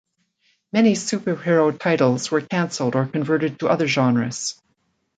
[0.73, 4.59] Many superhero titles were cancelled or converted to other genres.